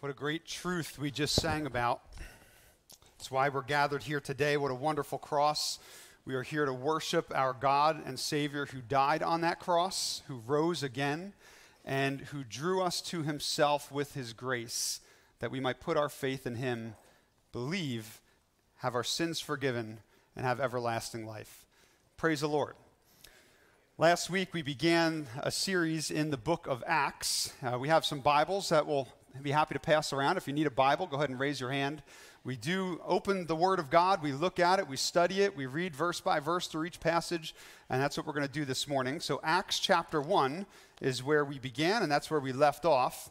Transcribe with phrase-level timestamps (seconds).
[0.00, 2.00] What a great truth we just sang about.
[3.18, 4.56] That's why we're gathered here today.
[4.56, 5.78] What a wonderful cross.
[6.24, 10.40] We are here to worship our God and Savior who died on that cross, who
[10.46, 11.34] rose again,
[11.84, 15.00] and who drew us to himself with his grace,
[15.40, 16.94] that we might put our faith in him,
[17.52, 18.22] believe,
[18.76, 19.98] have our sins forgiven,
[20.34, 21.66] and have everlasting life.
[22.16, 22.74] Praise the Lord.
[23.98, 27.52] Last week we began a series in the book of Acts.
[27.62, 29.08] Uh, we have some Bibles that will
[29.42, 30.36] be happy to pass around.
[30.36, 32.02] If you need a Bible, go ahead and raise your hand.
[32.42, 35.66] We do open the Word of God, we look at it, we study it, we
[35.66, 37.54] read verse by verse through each passage,
[37.90, 39.20] and that's what we're going to do this morning.
[39.20, 40.64] So, Acts chapter 1
[41.02, 43.30] is where we began, and that's where we left off.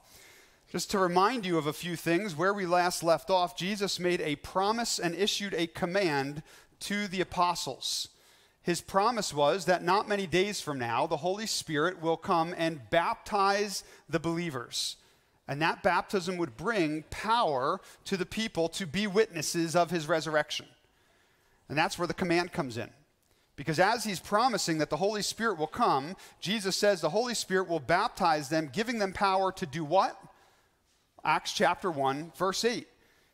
[0.71, 4.21] Just to remind you of a few things, where we last left off, Jesus made
[4.21, 6.43] a promise and issued a command
[6.81, 8.09] to the apostles.
[8.61, 12.87] His promise was that not many days from now, the Holy Spirit will come and
[12.91, 14.97] baptize the believers.
[15.49, 20.67] And that baptism would bring power to the people to be witnesses of his resurrection.
[21.67, 22.91] And that's where the command comes in.
[23.55, 27.67] Because as he's promising that the Holy Spirit will come, Jesus says the Holy Spirit
[27.67, 30.21] will baptize them, giving them power to do what?
[31.25, 32.87] Acts chapter 1, verse 8.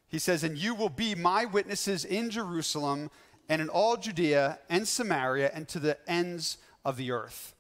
[0.07, 3.11] He says, And you will be my witnesses in Jerusalem
[3.50, 7.55] and in all Judea and Samaria and to the ends of the earth.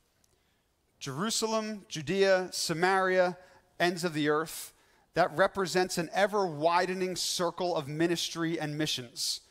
[0.97, 3.37] Jerusalem, Judea, Samaria,
[3.79, 4.73] ends of the earth,
[5.13, 9.41] that represents an ever widening circle of ministry and missions.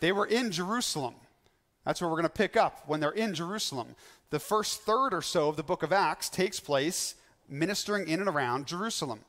[0.00, 1.14] They were in Jerusalem.
[1.84, 3.96] That's where we're going to pick up when they're in Jerusalem.
[4.30, 7.14] The first third or so of the book of Acts takes place
[7.48, 9.20] ministering in and around Jerusalem.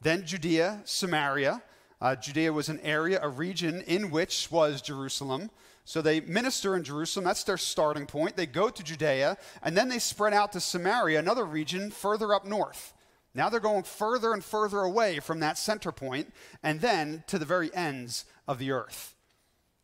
[0.00, 1.62] Then Judea, Samaria.
[2.00, 5.50] Uh, Judea was an area, a region in which was Jerusalem.
[5.84, 7.24] So they minister in Jerusalem.
[7.24, 8.36] That's their starting point.
[8.36, 12.44] They go to Judea, and then they spread out to Samaria, another region further up
[12.44, 12.92] north.
[13.36, 17.44] Now they're going further and further away from that center point and then to the
[17.44, 19.14] very ends of the earth.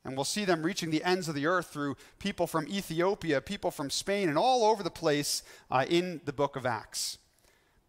[0.04, 3.71] And we'll see them reaching the ends of the earth through people from Ethiopia, people
[3.71, 7.19] from Spain, and all over the place uh, in the book of Acts.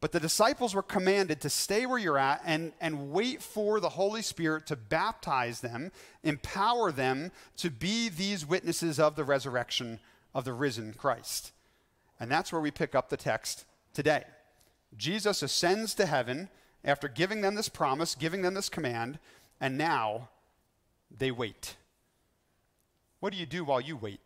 [0.02, 3.90] But the disciples were commanded to stay where you're at and, and wait for the
[3.90, 5.94] Holy Spirit to baptize them,
[6.24, 10.00] empower them to be these witnesses of the resurrection
[10.36, 11.54] of the risen Christ.
[12.20, 14.26] And that's where we pick up the text today.
[14.98, 16.50] Jesus ascends to heaven
[16.84, 19.20] after giving them this promise, giving them this command,
[19.60, 20.30] and now
[21.16, 21.76] they wait.
[23.20, 24.20] What do you do while you wait?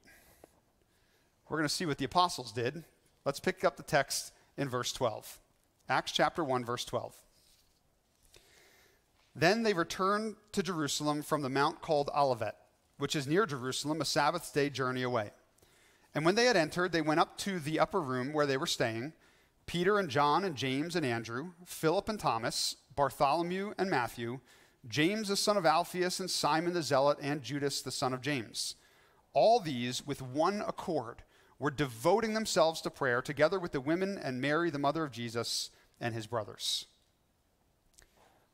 [1.49, 2.83] We're going to see what the apostles did.
[3.25, 5.39] Let's pick up the text in verse 12.
[5.89, 7.15] Acts chapter 1, verse 12.
[9.35, 12.55] Then they returned to Jerusalem from the mount called Olivet,
[12.97, 15.29] which is near Jerusalem, a Sabbath day journey away.
[16.15, 18.65] And when they had entered, they went up to the upper room where they were
[18.65, 19.13] staying
[19.67, 24.39] Peter and John and James and Andrew, Philip and Thomas, Bartholomew and Matthew,
[24.87, 28.75] James the son of Alphaeus and Simon the Zealot and Judas the son of James.
[29.33, 31.23] All these, with one accord,
[31.59, 35.69] were devoting themselves to prayer together with the women and Mary, the mother of Jesus,
[35.99, 36.85] and his brothers.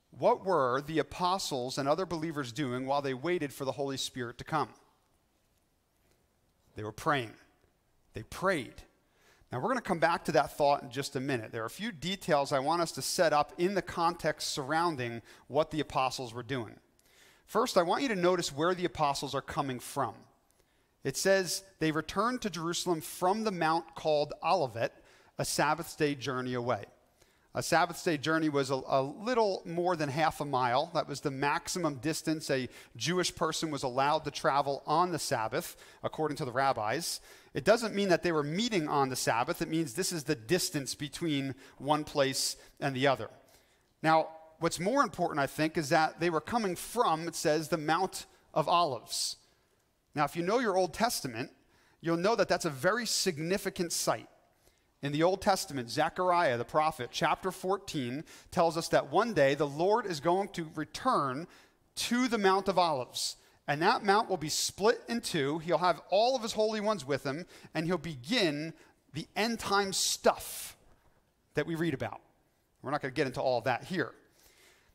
[0.10, 4.38] What were the apostles and other believers doing while they waited for the Holy Spirit
[4.40, 4.70] to come?
[6.76, 7.34] They were praying.
[8.14, 8.84] They prayed.
[9.54, 11.52] Now, we're going to come back to that thought in just a minute.
[11.52, 15.22] There are a few details I want us to set up in the context surrounding
[15.48, 16.74] what the apostles were doing.
[17.46, 20.16] First, I want you to notice where the apostles are coming from.
[21.04, 25.04] It says they returned to Jerusalem from the mount called Olivet,
[25.38, 26.86] a Sabbath day journey away.
[27.56, 30.90] A Sabbath day journey was a, a, little more than half a mile.
[30.96, 35.76] That was the maximum distance a Jewish person was allowed to travel on the Sabbath,
[36.04, 37.22] according to the rabbis.
[37.54, 40.36] It doesn't mean that they were meeting on the Sabbath, it means this is the
[40.36, 43.30] distance between one place and the other.
[44.02, 47.78] Now, what's more important, I think, is that they were coming from, it says, the
[47.78, 48.26] Mount
[48.56, 49.36] of Olives.
[50.16, 51.52] Now, if you know your Old Testament,
[52.02, 54.28] you'll know that that's a very significant site.
[55.04, 59.68] In the Old Testament, Zechariah the prophet, chapter 14, tells us that one day the
[59.68, 61.46] Lord is going to return
[61.96, 63.36] to the Mount of Olives.
[63.68, 65.60] And that mount will be split in two.
[65.60, 68.74] He'll have all of his holy ones with him, and he'll begin
[69.14, 70.78] the end time stuff
[71.54, 72.22] that we read about.
[72.82, 74.12] We're not going to get into all of that here.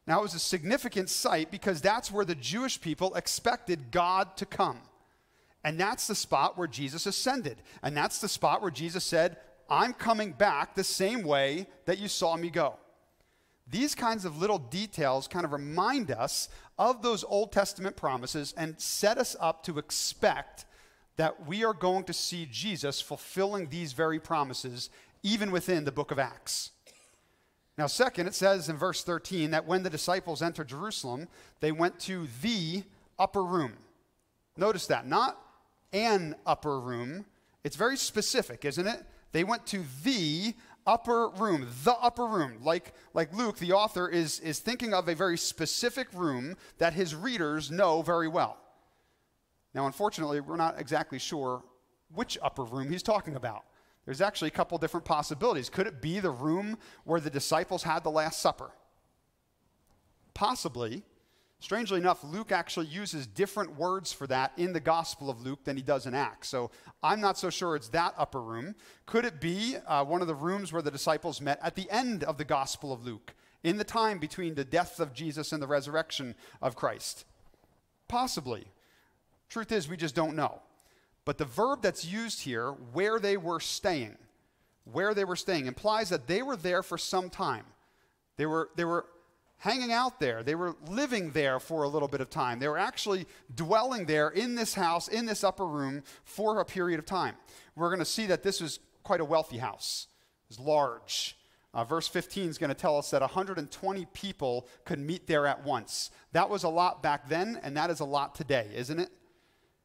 [0.06, 4.46] Now, it was a significant site because that's where the Jewish people expected God to
[4.46, 4.80] come.
[5.64, 7.58] And that's the spot where Jesus ascended.
[7.82, 9.36] And that's the spot where Jesus said,
[9.68, 12.76] I'm coming back the same way that you saw me go.
[13.70, 16.48] These kinds of little details kind of remind us
[16.78, 20.64] of those Old Testament promises and set us up to expect
[21.16, 24.88] that we are going to see Jesus fulfilling these very promises
[25.22, 26.70] even within the book of Acts.
[27.76, 31.28] Now, second, it says in verse 13 that when the disciples entered Jerusalem,
[31.60, 32.84] they went to the
[33.18, 33.74] upper room.
[34.56, 35.40] Notice that, not
[35.92, 37.26] an upper room.
[37.64, 39.04] It's very specific, isn't it?
[39.32, 40.54] They went to the
[40.86, 42.58] upper room, the upper room.
[42.62, 47.14] Like, like Luke, the author, is, is thinking of a very specific room that his
[47.14, 48.56] readers know very well.
[49.74, 51.62] Now, unfortunately, we're not exactly sure
[52.14, 53.64] which upper room he's talking about.
[54.06, 55.68] There's actually a couple different possibilities.
[55.68, 58.70] Could it be the room where the disciples had the Last Supper?
[60.32, 61.02] Possibly.
[61.60, 65.76] Strangely enough, Luke actually uses different words for that in the Gospel of Luke than
[65.76, 66.48] he does in Acts.
[66.48, 66.70] So
[67.02, 68.76] I'm not so sure it's that upper room.
[69.06, 72.22] Could it be uh, one of the rooms where the disciples met at the end
[72.22, 73.34] of the Gospel of Luke,
[73.64, 77.24] in the time between the death of Jesus and the resurrection of Christ?
[78.06, 78.68] Possibly.
[79.48, 80.62] Truth is, we just don't know.
[81.24, 84.16] But the verb that's used here, where they were staying,
[84.84, 87.64] where they were staying, implies that they were there for some time.
[88.36, 89.06] They were, they were
[89.58, 90.42] hanging out there.
[90.42, 92.58] They were living there for a little bit of time.
[92.58, 96.98] They were actually dwelling there in this house, in this upper room, for a period
[96.98, 97.34] of time.
[97.74, 100.06] We're going to see that this was quite a wealthy house.
[100.48, 101.36] It was large.
[101.74, 105.64] Uh, verse 15 is going to tell us that 120 people could meet there at
[105.64, 106.10] once.
[106.32, 109.10] That was a lot back then, and that is a lot today, isn't it?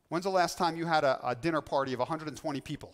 [0.07, 2.93] When's the last time you had a, a dinner party of 120 people?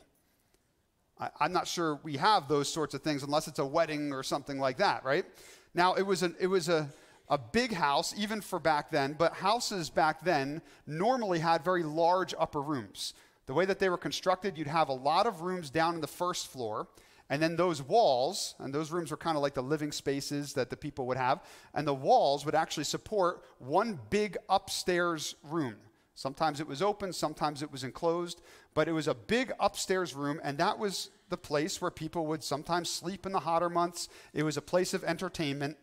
[1.19, 4.23] I, I'm not sure we have those sorts of things unless it's a wedding or
[4.23, 5.25] something like that, right?
[5.73, 6.89] Now, it was, an, it was a,
[7.29, 12.33] a big house, even for back then, but houses back then normally had very large
[12.39, 13.13] upper rooms.
[13.45, 16.07] The way that they were constructed, you'd have a lot of rooms down in the
[16.07, 16.87] first floor,
[17.29, 20.69] and then those walls, and those rooms were kind of like the living spaces that
[20.71, 21.43] the people would have,
[21.75, 25.75] and the walls would actually support one big upstairs room.
[26.15, 28.41] Sometimes it was open, sometimes it was enclosed,
[28.73, 32.43] but it was a big upstairs room, and that was the place where people would
[32.43, 34.09] sometimes sleep in the hotter months.
[34.33, 35.77] It was a place of entertainment.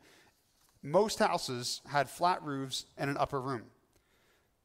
[0.82, 3.64] Most houses had flat roofs and an upper room.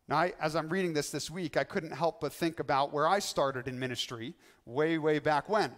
[0.07, 3.07] Now, I, as I'm reading this this week, I couldn't help but think about where
[3.07, 4.33] I started in ministry
[4.66, 5.72] way, way back when.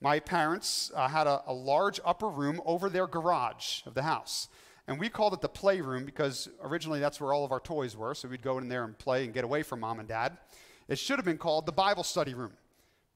[0.00, 4.48] My parents uh, had a, a large upper room over their garage of the house.
[4.86, 8.14] And we called it the playroom because originally that's where all of our toys were.
[8.14, 10.36] So we'd go in there and play and get away from mom and dad.
[10.88, 12.52] It should have been called the Bible study room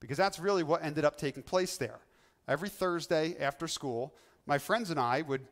[0.00, 2.00] because that's really what ended up taking place there.
[2.46, 4.14] Every Thursday after school,
[4.46, 5.46] my friends and I would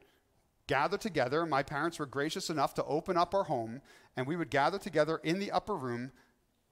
[0.67, 1.47] gather together.
[1.47, 3.81] My parents were gracious enough to open up our home,
[4.17, 6.13] and we would gather together in the upper room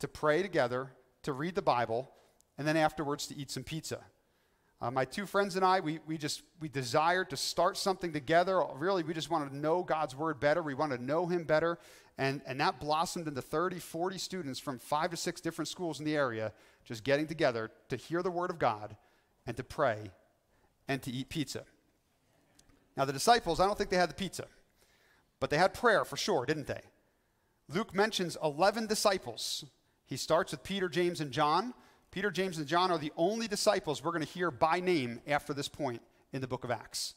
[0.01, 0.93] to pray together,
[1.23, 2.11] to read the Bible,
[2.59, 4.05] and then afterwards to eat some pizza.
[4.81, 8.63] Uh, my two friends and I, we, we just we desired to start something together.
[8.75, 10.63] Really, we just wanted to know God's word better.
[10.63, 11.79] We wanted to know Him better,
[12.19, 16.05] and and that blossomed into 30, 40 students from five to six different schools in
[16.05, 16.53] the area
[16.85, 18.97] just getting together to hear the word of God
[19.47, 20.11] and to pray
[20.89, 21.65] and to eat pizza.
[22.97, 24.47] Now, the disciples, I don't think they had the pizza,
[25.41, 26.83] but they had prayer for sure, didn't they?
[27.69, 29.65] Luke mentions 11 disciples.
[30.07, 31.75] He starts with Peter, James, and John.
[32.15, 35.53] Peter, James, and John are the only disciples we're going to hear by name after
[35.53, 36.01] this point
[36.33, 37.15] in the book of Acts.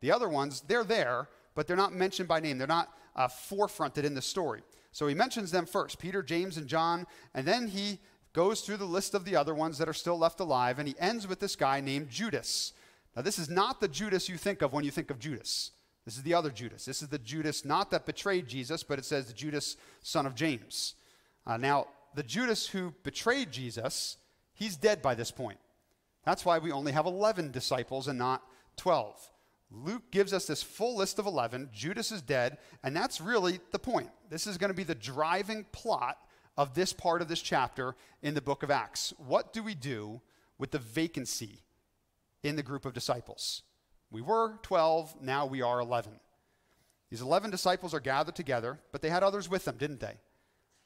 [0.00, 2.56] The other ones, they're there, but they're not mentioned by name.
[2.56, 4.62] They're not uh, forefronted in the story.
[4.92, 7.98] So he mentions them first Peter, James, and John, and then he
[8.32, 10.94] goes through the list of the other ones that are still left alive, and he
[10.98, 12.72] ends with this guy named Judas.
[13.14, 15.70] Now, this is not the Judas you think of when you think of Judas.
[16.06, 16.86] This is the other Judas.
[16.86, 20.34] This is the Judas not that betrayed Jesus, but it says the Judas, son of
[20.34, 20.94] James.
[21.46, 24.16] Uh, now, the Judas who betrayed Jesus,
[24.52, 25.58] he's dead by this point.
[26.24, 28.42] That's why we only have 11 disciples and not
[28.76, 29.30] 12.
[29.70, 31.70] Luke gives us this full list of 11.
[31.72, 34.10] Judas is dead, and that's really the point.
[34.30, 36.18] This is going to be the driving plot
[36.56, 39.12] of this part of this chapter in the book of Acts.
[39.18, 40.20] What do we do
[40.58, 41.62] with the vacancy
[42.42, 43.62] in the group of disciples?
[44.10, 46.12] We were 12, now we are 11.
[47.10, 50.18] These 11 disciples are gathered together, but they had others with them, didn't they?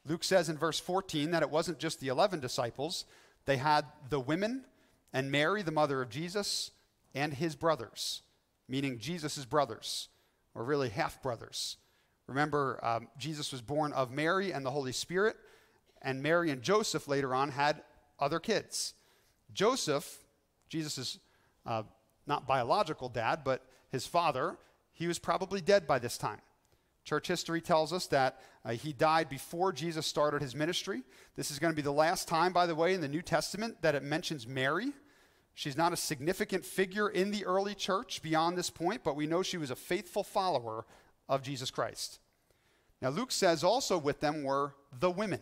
[0.05, 3.05] Luke says in verse 14 that it wasn't just the 11 disciples,
[3.45, 4.65] they had the women
[5.13, 6.71] and Mary, the mother of Jesus,
[7.13, 8.21] and his brothers,
[8.67, 10.09] meaning Jesus' brothers,
[10.53, 11.77] or really half brothers.
[12.27, 15.35] Remember, um, Jesus was born of Mary and the Holy Spirit
[16.01, 17.81] and Mary and Joseph later on had
[18.19, 18.93] other kids.
[19.53, 20.19] Joseph,
[20.69, 21.19] Jesus'
[21.65, 21.83] uh,
[22.27, 24.57] not biological dad, but his father,
[24.91, 26.41] he was probably dead by this time.
[27.03, 31.03] Church history tells us that uh, he died before Jesus started his ministry.
[31.35, 33.81] This is going to be the last time, by the way, in the New Testament
[33.81, 34.91] that it mentions Mary.
[35.53, 39.43] She's not a significant figure in the early church beyond this point, but we know
[39.43, 40.85] she was a faithful follower
[41.27, 42.19] of Jesus Christ.
[43.01, 45.41] Now, Luke says also with them were the women.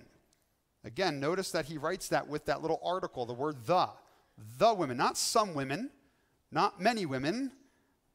[0.83, 3.89] Again, notice that he writes that with that little article, the word the.
[4.59, 5.89] The women, not some women,
[6.51, 7.51] not many women,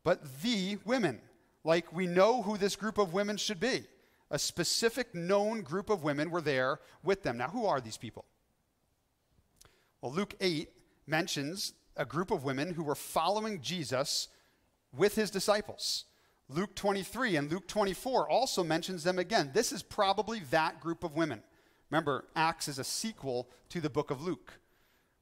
[0.05, 1.21] but the women.
[1.65, 3.85] Like we know who this group of women should be.
[4.33, 7.37] A specific known group of women were there with them.
[7.37, 8.25] Now, who are these people?
[10.01, 10.71] Well, Luke 8
[11.07, 14.29] mentions a group of women who were following Jesus
[14.97, 16.07] with his disciples.
[16.49, 19.51] Luke 23 and Luke 24 also mentions them again.
[19.53, 21.43] This is probably that group of women.
[21.91, 24.55] Remember, Acts is a sequel to the book of Luke.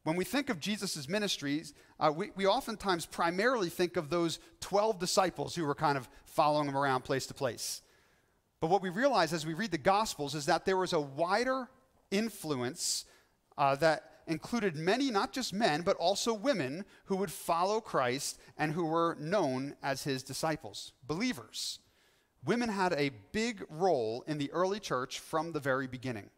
[0.05, 5.00] When we think of Jesus' ministries, uh, we, we oftentimes primarily think of those 12
[5.00, 7.83] disciples who were kind of following him around place to place.
[8.61, 11.69] But what we realize as we read the Gospels is that there was a wider
[12.11, 13.07] influence
[13.57, 18.73] uh, that included many, not just men, but also women who would follow Christ and
[18.73, 21.79] who were known as his disciples, believers.
[22.45, 26.31] Women had a big role in the early church from the very beginning.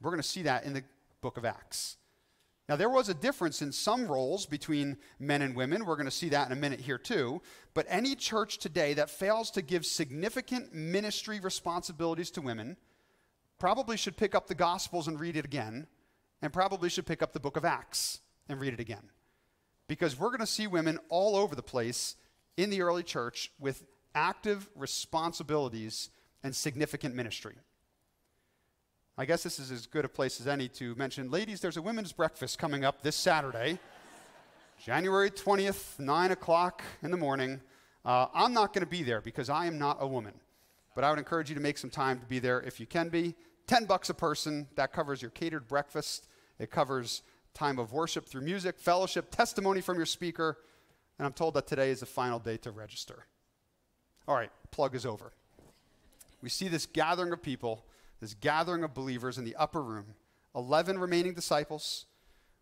[0.00, 0.82] We're going to see that in the
[1.20, 1.96] book of Acts.
[2.68, 5.84] Now, there was a difference in some roles between men and women.
[5.84, 7.42] We're going to see that in a minute here, too.
[7.74, 12.76] But any church today that fails to give significant ministry responsibilities to women
[13.58, 15.86] probably should pick up the Gospels and read it again
[16.40, 19.10] and probably should pick up the book of Acts and read it again.
[19.88, 22.16] Because we're going to see women all over the place
[22.56, 26.10] in the early church with active responsibilities
[26.42, 27.56] and significant ministry.
[29.18, 31.82] I guess this is as good a place as any to mention, ladies, there's a
[31.82, 33.78] women's breakfast coming up this Saturday,
[34.82, 37.60] January 20th, 9 o'clock in the morning.
[38.04, 40.34] Uh, I'm not going to be there because I am not a woman,
[40.94, 43.10] but I would encourage you to make some time to be there if you can
[43.10, 43.34] be.
[43.66, 46.26] 10 bucks a person, that covers your catered breakfast
[46.62, 47.22] it covers
[47.54, 50.58] time of worship through music, fellowship, testimony from your speaker,
[51.18, 53.26] and I'm told that today is the final day to register.
[54.28, 55.32] All right, plug is over.
[56.40, 57.84] We see this gathering of people,
[58.22, 60.14] this gathering of believers in the upper room.
[60.54, 62.06] 11 remaining disciples.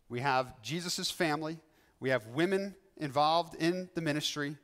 [0.09, 1.59] We have Jesus' family.
[1.99, 4.57] We have women involved in the ministry.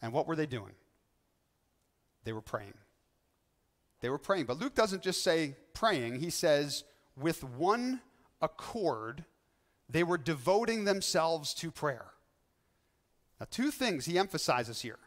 [0.00, 0.74] And what were they doing?
[2.22, 2.74] They were praying.
[4.00, 4.44] They were praying.
[4.44, 6.84] But Luke doesn't just say praying, he says,
[7.20, 8.00] with one
[8.40, 9.24] accord,
[9.88, 12.12] they were devoting themselves to prayer.
[13.40, 15.00] Now, two things he emphasizes here.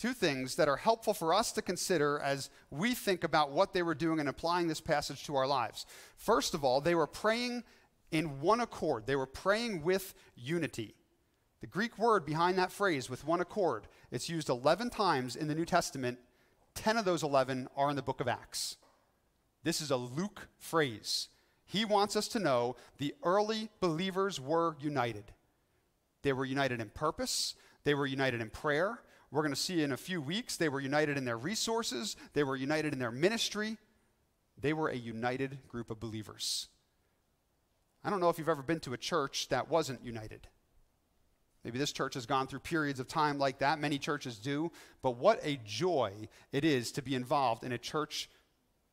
[0.00, 3.82] Two things that are helpful for us to consider as we think about what they
[3.82, 5.84] were doing and applying this passage to our lives.
[6.16, 7.64] First of all, they were praying
[8.10, 10.94] in one accord, they were praying with unity.
[11.60, 15.54] The Greek word behind that phrase, with one accord, it's used 11 times in the
[15.54, 16.18] New Testament.
[16.76, 18.78] 10 of those 11 are in the book of Acts.
[19.64, 21.28] This is a Luke phrase.
[21.66, 25.24] He wants us to know the early believers were united.
[26.22, 27.54] They were united in purpose,
[27.84, 29.00] they were united in prayer.
[29.30, 32.42] We're going to see in a few weeks, they were united in their resources, they
[32.42, 33.76] were united in their ministry.
[34.60, 36.68] They were a united group of believers.
[38.04, 40.48] I don't know if you've ever been to a church that wasn't united.
[41.64, 43.78] Maybe this church has gone through periods of time like that.
[43.78, 44.70] Many churches do.
[45.02, 48.28] But what a joy it is to be involved in a church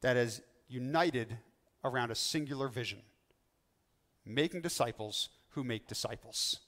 [0.01, 1.38] that is united
[1.84, 3.00] around a singular vision
[4.25, 6.60] making disciples who make disciples.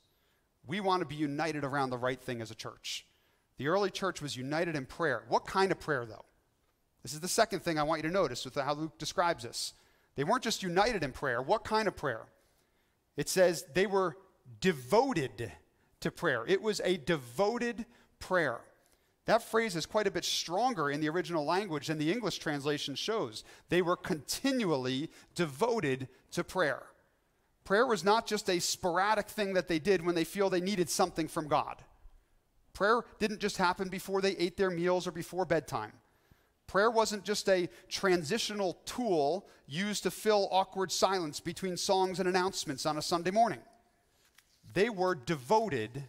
[0.65, 3.05] We want to be united around the right thing as a church.
[3.59, 5.23] The early church was united in prayer.
[5.27, 6.23] What kind of prayer, though?
[7.03, 9.73] This is the second thing I want you to notice with how Luke describes this.
[10.15, 11.41] They weren't just united in prayer.
[11.41, 12.27] What kind of prayer?
[13.17, 14.15] It says they were
[14.61, 15.51] devoted
[15.99, 16.45] to prayer.
[16.47, 17.85] It was a devoted
[18.19, 18.61] prayer.
[19.25, 22.95] That phrase is quite a bit stronger in the original language than the English translation
[22.95, 23.43] shows.
[23.67, 26.83] They were continually devoted to prayer.
[27.65, 30.89] Prayer was not just a sporadic thing that they did when they feel they needed
[30.89, 31.83] something from God.
[32.79, 35.91] Prayer didn't just happen before they ate their meals or before bedtime.
[36.65, 42.85] Prayer wasn't just a transitional tool used to fill awkward silence between songs and announcements
[42.85, 43.59] on a Sunday morning.
[44.73, 46.05] They were devoted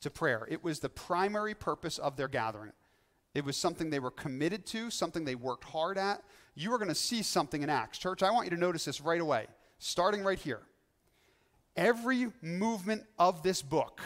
[0.00, 0.48] to prayer.
[0.50, 2.72] It was the primary purpose of their gathering.
[3.34, 6.22] It was something they were committed to, something they worked hard at.
[6.54, 7.98] You are going to see something in Acts.
[7.98, 9.46] Church, I want you to notice this right away,
[9.78, 10.62] starting right here.
[11.76, 14.00] Every movement of this book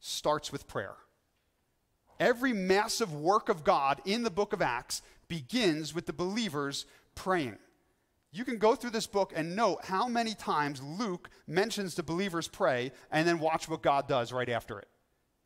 [0.00, 0.96] starts with prayer.
[2.20, 7.58] Every massive work of God in the book of Acts begins with the believers praying.
[8.32, 12.48] You can go through this book and note how many times Luke mentions the believers
[12.48, 14.88] pray and then watch what God does right after it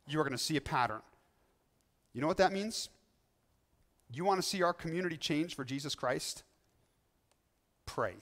[0.09, 1.01] you are going to see a pattern.
[2.13, 2.89] You know what that means?
[4.11, 6.43] You want to see our community change for Jesus Christ?
[7.85, 8.15] Pray.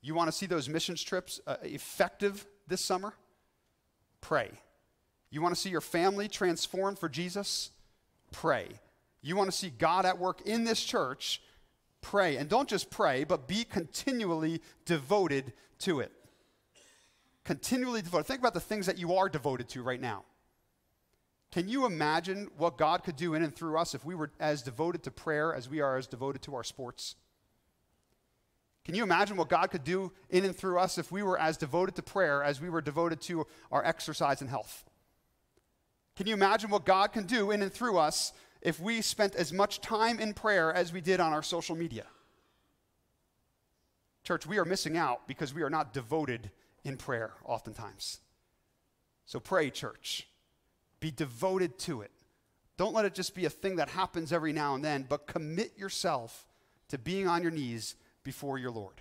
[0.00, 3.14] You want to see those missions trips uh, effective this summer?
[4.20, 4.50] Pray.
[5.34, 7.72] You want to see your family transformed for Jesus?
[8.30, 8.68] Pray.
[9.20, 11.42] You want to see God at work in this church?
[12.00, 12.36] Pray.
[12.36, 16.12] And don't just pray, but be continually devoted to it.
[17.42, 18.28] Continually devoted.
[18.28, 20.22] Think about the things that you are devoted to right now.
[21.50, 24.62] Can you imagine what God could do in and through us if we were as
[24.62, 27.16] devoted to prayer as we are as devoted to our sports?
[28.84, 31.56] Can you imagine what God could do in and through us if we were as
[31.56, 34.84] devoted to prayer as we were devoted to our exercise and health?
[36.16, 39.52] Can you imagine what God can do in and through us if we spent as
[39.52, 42.06] much time in prayer as we did on our social media?
[44.22, 46.50] Church, we are missing out because we are not devoted
[46.84, 48.20] in prayer oftentimes.
[49.26, 50.28] So pray, church.
[51.00, 52.10] Be devoted to it.
[52.76, 55.76] Don't let it just be a thing that happens every now and then, but commit
[55.78, 56.46] yourself
[56.88, 59.00] to being on your knees before your Lord.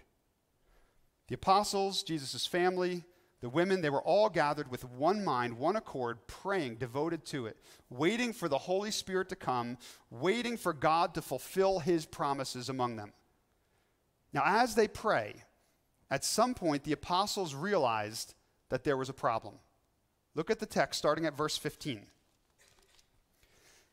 [1.27, 3.03] The apostles, Jesus' family,
[3.43, 7.57] the women, they were all gathered with one mind, one accord, praying, devoted to it,
[7.89, 9.77] waiting for the Holy Spirit to come,
[10.09, 13.11] waiting for God to fulfill his promises among them.
[14.31, 15.43] Now, as they pray,
[16.09, 18.33] at some point the apostles realized
[18.69, 19.55] that there was a problem.
[20.35, 22.05] Look at the text starting at verse 15.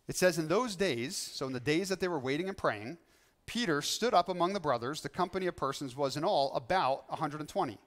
[0.07, 2.99] It says, In those days, so in the days that they were waiting and praying,
[3.47, 7.81] Peter stood up among the brothers, the company of persons was in all about 120,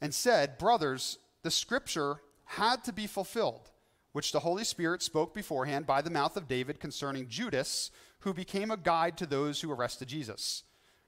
[0.00, 3.70] and said, Brothers, the scripture had to be fulfilled,
[4.12, 7.90] which the Holy Spirit spoke beforehand by the mouth of David concerning Judas,
[8.20, 10.64] who became a guide to those who arrested Jesus.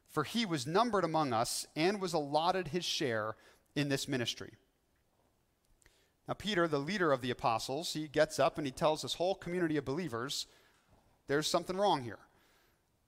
[0.08, 3.36] For he was numbered among us and was allotted his share
[3.74, 4.52] in this ministry.
[6.28, 9.34] Now, Peter, the leader of the apostles, he gets up and he tells this whole
[9.34, 10.46] community of believers
[11.26, 12.18] there's something wrong here.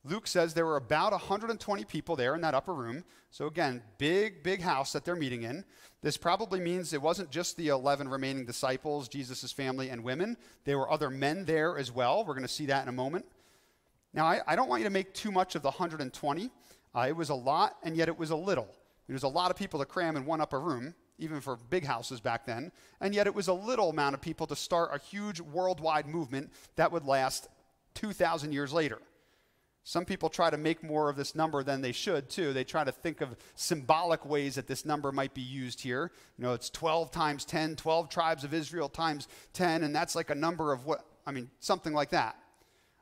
[0.04, 3.04] Luke says there were about 120 people there in that upper room.
[3.30, 5.64] So, again, big, big house that they're meeting in.
[6.02, 10.37] This probably means it wasn't just the 11 remaining disciples, Jesus' family, and women.
[10.64, 12.25] There were other men there as well.
[12.25, 13.25] We're going to see that in a moment.
[14.12, 16.50] Now, I, I don't want you to make too much of the 120.
[16.94, 18.68] Uh, it was a lot, and yet it was a little.
[19.06, 21.84] There was a lot of people to cram in one upper room even for big
[21.84, 22.73] houses back then.
[23.00, 26.52] And yet it was a little amount of people to start a huge worldwide movement
[26.76, 27.49] that would last
[27.95, 28.99] 2,000 years later.
[29.86, 32.54] Some people try to make more of this number than they should, too.
[32.54, 36.10] They try to think of symbolic ways that this number might be used here.
[36.38, 40.30] You know, it's 12 times 10, 12 tribes of Israel times 10, and that's like
[40.30, 42.36] a number of what, I mean, something like that.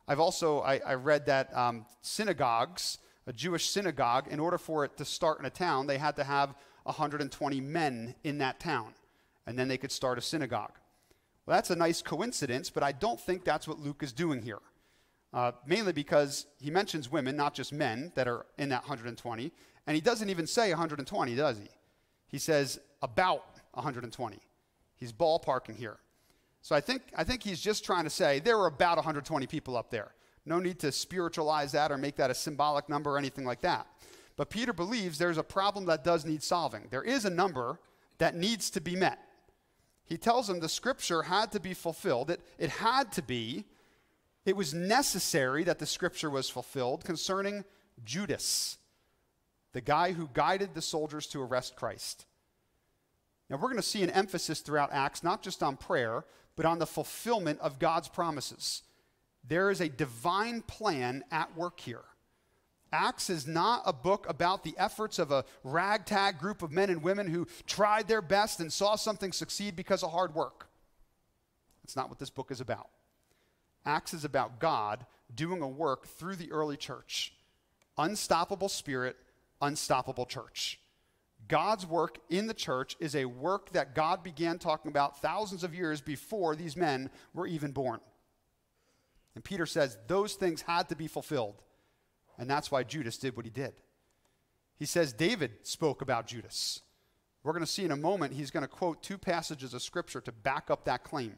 [0.08, 4.96] I've also, I, I read that um, synagogues, a Jewish synagogue, in order for it
[4.96, 8.92] to start in a town, they had to have 120 men in that town,
[9.46, 10.72] and then they could start a synagogue.
[11.46, 14.58] Well, that's a nice coincidence, but I don't think that's what Luke is doing here.
[15.32, 19.52] Uh, mainly because he mentions women, not just men, that are in that 120.
[19.86, 21.68] And he doesn't even say 120, does he?
[22.28, 24.38] He says about 120.
[24.96, 25.98] He's ballparking here.
[26.60, 29.76] So I think, I think he's just trying to say there were about 120 people
[29.76, 30.12] up there.
[30.44, 33.86] No need to spiritualize that or make that a symbolic number or anything like that.
[34.36, 36.86] But Peter believes there's a problem that does need solving.
[36.90, 37.78] There is a number
[38.18, 39.18] that needs to be met.
[40.04, 42.30] He tells them the scripture had to be fulfilled.
[42.30, 43.64] It, it had to be.
[44.44, 47.64] It was necessary that the scripture was fulfilled concerning
[48.04, 48.78] Judas,
[49.72, 52.26] the guy who guided the soldiers to arrest Christ.
[53.48, 56.24] Now, we're going to see an emphasis throughout Acts, not just on prayer,
[56.56, 58.82] but on the fulfillment of God's promises.
[59.46, 62.04] There is a divine plan at work here.
[62.92, 67.02] Acts is not a book about the efforts of a ragtag group of men and
[67.02, 70.68] women who tried their best and saw something succeed because of hard work.
[71.82, 72.88] That's not what this book is about.
[73.84, 77.32] Acts is about God doing a work through the early church.
[77.98, 79.16] Unstoppable spirit,
[79.60, 80.78] unstoppable church.
[81.48, 85.74] God's work in the church is a work that God began talking about thousands of
[85.74, 88.00] years before these men were even born.
[89.34, 91.62] And Peter says those things had to be fulfilled.
[92.38, 93.74] And that's why Judas did what he did.
[94.78, 96.80] He says David spoke about Judas.
[97.42, 100.20] We're going to see in a moment, he's going to quote two passages of scripture
[100.20, 101.36] to back up that claim.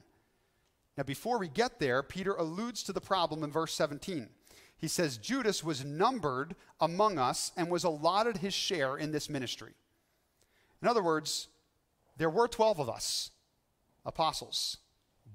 [0.96, 4.28] Now, before we get there, Peter alludes to the problem in verse 17.
[4.76, 9.72] He says, Judas was numbered among us and was allotted his share in this ministry.
[10.82, 11.48] In other words,
[12.16, 13.30] there were 12 of us,
[14.04, 14.76] apostles.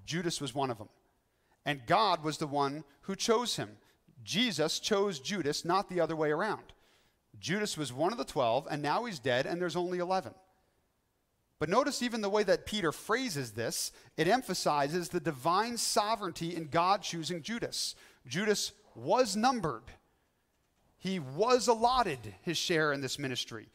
[0.05, 0.89] Judas was one of them.
[1.65, 3.69] And God was the one who chose him.
[4.23, 6.73] Jesus chose Judas, not the other way around.
[7.39, 10.33] Judas was one of the 12, and now he's dead, and there's only 11.
[11.59, 16.69] But notice even the way that Peter phrases this, it emphasizes the divine sovereignty in
[16.69, 17.95] God choosing Judas.
[18.25, 19.83] Judas was numbered,
[20.97, 23.67] he was allotted his share in this ministry.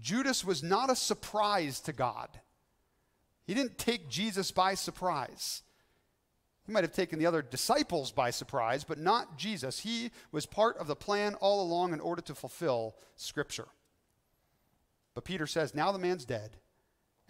[0.00, 2.28] Judas was not a surprise to God,
[3.46, 5.62] he didn't take Jesus by surprise.
[6.66, 9.80] He might have taken the other disciples by surprise, but not Jesus.
[9.80, 13.66] He was part of the plan all along in order to fulfill Scripture.
[15.14, 16.58] But Peter says, now the man's dead,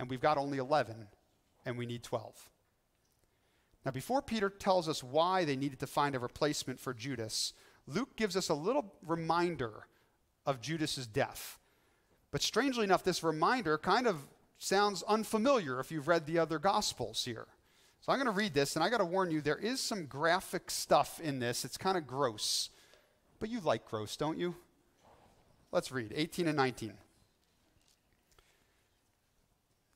[0.00, 1.06] and we've got only 11,
[1.66, 2.48] and we need 12.
[3.84, 7.52] Now, before Peter tells us why they needed to find a replacement for Judas,
[7.86, 9.86] Luke gives us a little reminder
[10.46, 11.58] of Judas's death.
[12.30, 17.26] But strangely enough, this reminder kind of sounds unfamiliar if you've read the other Gospels
[17.26, 17.46] here.
[18.00, 20.06] So I'm going to read this, and I got to warn you, there is some
[20.06, 21.62] graphic stuff in this.
[21.66, 22.70] It's kind of gross.
[23.38, 24.54] But you like gross, don't you?
[25.72, 26.94] Let's read 18 and 19.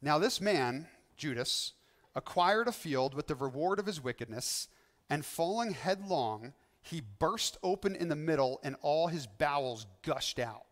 [0.05, 0.87] Now, this man,
[1.17, 1.73] Judas,
[2.14, 4.69] acquired a field with the reward of his wickedness,
[5.09, 10.67] and falling headlong, he burst open in the middle, and all his bowels gushed out.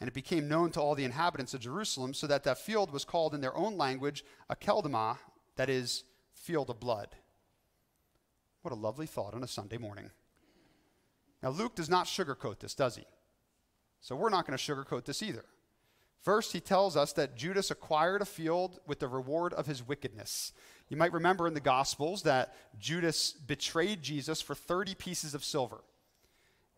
[0.00, 3.04] And it became known to all the inhabitants of Jerusalem, so that that field was
[3.04, 5.18] called in their own language Akeldama,
[5.54, 7.14] that is, field of blood.
[8.62, 10.10] What a lovely thought on a Sunday morning.
[11.40, 13.04] Now, Luke does not sugarcoat this, does he?
[14.00, 15.44] So we're not going to sugarcoat this either.
[16.24, 20.52] First, he tells us that Judas acquired a field with the reward of his wickedness.
[20.88, 25.82] You might remember in the Gospels that Judas betrayed Jesus for 30 pieces of silver.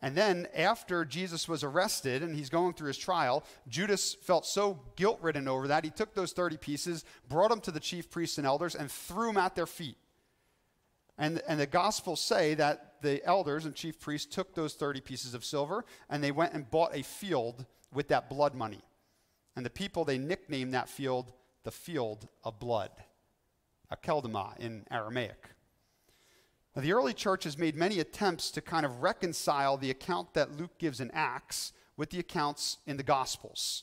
[0.03, 4.81] And then, after Jesus was arrested and he's going through his trial, Judas felt so
[4.97, 8.39] guilt ridden over that, he took those 30 pieces, brought them to the chief priests
[8.39, 9.97] and elders, and threw them at their feet.
[11.19, 15.35] And, and the Gospels say that the elders and chief priests took those 30 pieces
[15.35, 18.83] of silver and they went and bought a field with that blood money.
[19.57, 21.33] And the people, they nicknamed that field
[21.67, 22.93] the field of blood,
[23.93, 25.49] Akeldama in Aramaic.
[26.77, 30.57] Now, the early church has made many attempts to kind of reconcile the account that
[30.57, 33.83] Luke gives in Acts with the accounts in the Gospels.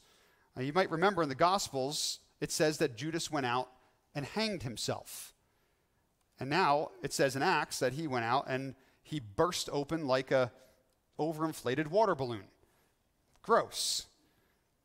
[0.55, 3.67] Now, you might remember in the Gospels, it says that Judas went out
[4.15, 5.33] and hanged himself.
[6.39, 10.31] And now it says in Acts that he went out and he burst open like
[10.31, 10.51] a
[11.19, 12.45] overinflated water balloon.
[13.41, 14.05] Gross.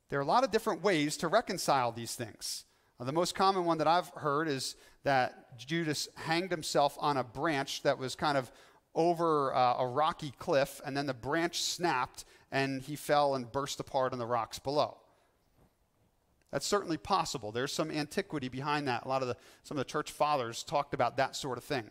[0.09, 2.64] There are a lot of different ways to reconcile these things.
[2.99, 7.25] Uh, the most common one that I've heard is that Judas hanged himself on a
[7.25, 8.51] branch that was kind of
[8.94, 13.79] over uh, a rocky cliff, and then the branch snapped and he fell and burst
[13.79, 14.97] apart on the rocks below.
[16.51, 17.53] That's certainly possible.
[17.53, 19.05] There's some antiquity behind that.
[19.05, 21.90] A lot of the, some of the church fathers talked about that sort of thing.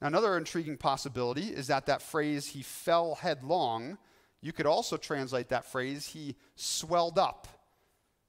[0.00, 3.98] Now, another intriguing possibility is that that phrase, he fell headlong,
[4.42, 7.48] you could also translate that phrase, he swelled up.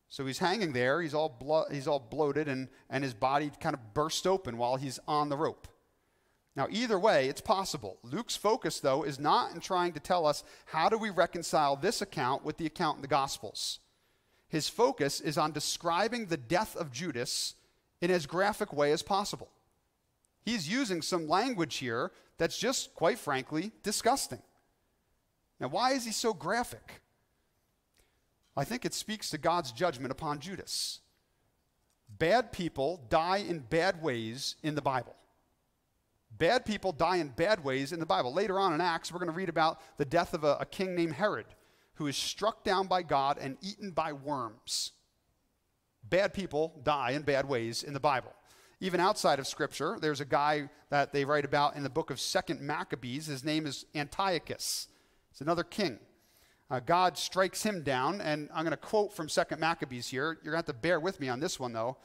[0.09, 3.73] So he's hanging there, he's all, blo- he's all bloated, and, and his body kind
[3.73, 5.67] of burst open while he's on the rope.
[6.53, 7.97] Now, either way, it's possible.
[8.03, 12.01] Luke's focus, though, is not in trying to tell us how do we reconcile this
[12.01, 13.79] account with the account in the Gospels.
[14.49, 17.55] His focus is on describing the death of Judas
[18.01, 19.47] in as graphic way as possible.
[20.43, 24.41] He's using some language here that's just, quite frankly, disgusting.
[25.61, 27.01] Now, why is he so graphic?
[28.57, 30.99] I think it speaks to God's judgment upon Judas.
[32.09, 35.15] Bad people die in bad ways in the Bible.
[36.37, 38.33] Bad people die in bad ways in the Bible.
[38.33, 40.95] Later on in Acts, we're going to read about the death of a, a king
[40.95, 41.45] named Herod
[41.95, 44.93] who is struck down by God and eaten by worms.
[46.03, 48.33] Bad people die in bad ways in the Bible.
[48.79, 52.19] Even outside of Scripture, there's a guy that they write about in the book of
[52.19, 53.27] Second Maccabees.
[53.27, 54.87] His name is Antiochus.
[55.31, 55.99] It's another king.
[56.69, 60.39] Uh, God strikes him down, and I'm going to quote from Second Maccabees here.
[60.43, 61.97] You're going to have to bear with me on this one, though.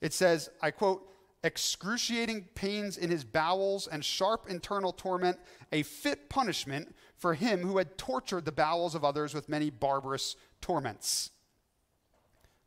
[0.00, 1.10] It says, I quote,
[1.42, 5.38] excruciating pains in his bowels and sharp internal torment,
[5.72, 10.36] a fit punishment for him who had tortured the bowels of others with many barbarous
[10.60, 11.30] torments.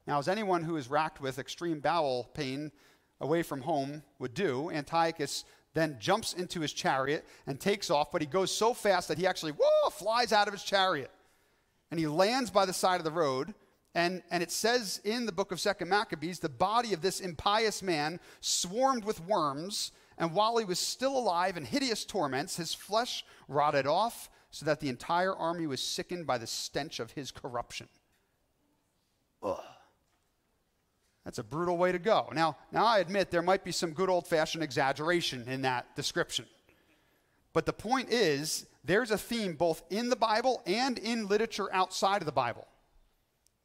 [0.05, 2.71] Now, as anyone who is racked with extreme bowel pain
[3.19, 8.21] away from home would do, Antiochus then jumps into his chariot and takes off, but
[8.21, 11.11] he goes so fast that he actually whoa, flies out of his chariot.
[11.91, 13.53] And he lands by the side of the road.
[13.95, 17.81] And, and it says in the book of Second Maccabees, the body of this impious
[17.81, 23.23] man swarmed with worms, and while he was still alive in hideous torments, his flesh
[23.47, 27.87] rotted off, so that the entire army was sickened by the stench of his corruption.
[29.43, 29.59] Ugh.
[31.27, 32.29] That's a brutal way to go.
[32.31, 36.45] Now, now I admit there might be some good old fashioned exaggeration in that description.
[37.51, 42.21] But the point is, there's a theme both in the Bible and in literature outside
[42.21, 42.65] of the Bible.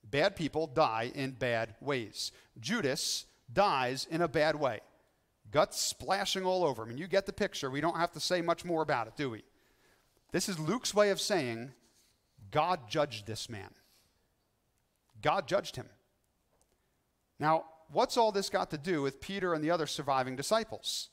[0.03, 2.33] Bad people die in bad ways.
[2.59, 4.81] Judas dies in a bad way.
[5.53, 6.83] Guts splashing all over.
[6.83, 7.71] I mean, you get the picture.
[7.71, 9.45] We don't have to say much more about it, do we?
[10.33, 11.71] This is Luke's way of saying
[12.51, 13.71] God judged this man.
[15.23, 15.87] God judged him.
[17.43, 21.09] Now, what's all this got to do with Peter and the other surviving disciples?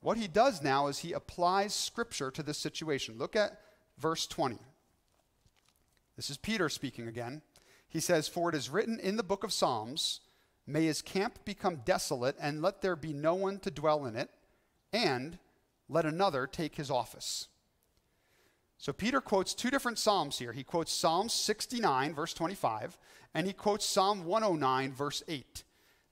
[0.00, 3.16] What he does now is he applies scripture to this situation.
[3.16, 3.60] Look at
[3.96, 4.58] verse 20.
[6.16, 7.42] This is Peter speaking again.
[7.88, 10.18] He says, For it is written in the book of Psalms,
[10.66, 14.30] May his camp become desolate, and let there be no one to dwell in it,
[14.92, 15.38] and
[15.88, 17.46] let another take his office.
[18.86, 20.52] So Peter quotes two different Psalms here.
[20.52, 22.96] He quotes Psalm 69, verse 25,
[23.34, 25.64] and he quotes Psalm 109, verse 8.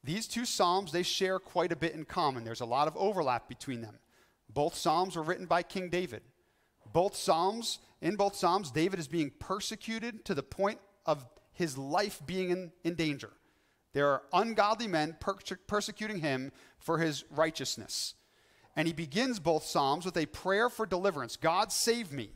[0.03, 2.43] These two Psalms, they share quite a bit in common.
[2.43, 4.01] There's a lot of overlap between them.
[4.53, 6.23] Both Psalms were written by King David.
[6.93, 12.23] Both Psalms, in both Psalms, David is being persecuted to the point of his life
[12.27, 13.31] being in, in danger.
[13.93, 15.37] There are ungodly men per-
[15.69, 18.15] persecuting him for his righteousness.
[18.75, 22.33] And he begins both Psalms with a prayer for deliverance God, save me.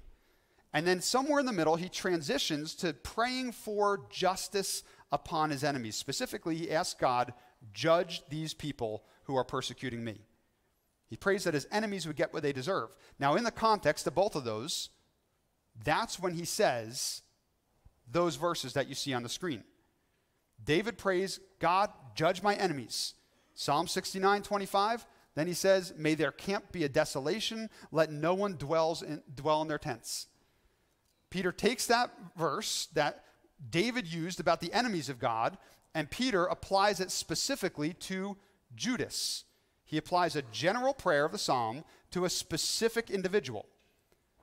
[0.72, 5.96] And then somewhere in the middle, he transitions to praying for justice upon his enemies.
[5.96, 7.32] Specifically, he asks God,
[7.72, 10.20] judge these people who are persecuting me.
[11.08, 12.90] He prays that his enemies would get what they deserve.
[13.18, 14.90] Now, in the context of both of those,
[15.82, 17.22] that's when he says
[18.10, 19.64] those verses that you see on the screen.
[20.62, 23.14] David prays, God, judge my enemies.
[23.54, 25.06] Psalm 69, 25.
[25.34, 29.62] Then he says, May their camp be a desolation, let no one dwells in, dwell
[29.62, 30.26] in their tents.
[31.30, 33.24] Peter takes that verse that
[33.70, 35.58] David used about the enemies of God,
[35.94, 38.36] and Peter applies it specifically to
[38.74, 39.44] Judas.
[39.84, 43.66] He applies a general prayer of the psalm to a specific individual.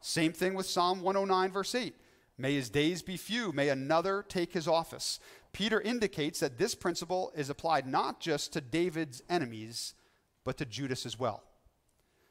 [0.01, 1.95] Same thing with Psalm 109, verse 8.
[2.37, 5.19] May his days be few, may another take his office.
[5.53, 9.93] Peter indicates that this principle is applied not just to David's enemies,
[10.43, 11.43] but to Judas as well.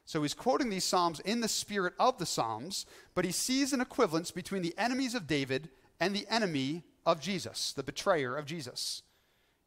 [0.04, 3.80] So he's quoting these Psalms in the spirit of the Psalms, but he sees an
[3.80, 9.02] equivalence between the enemies of David and the enemy of Jesus, the betrayer of Jesus.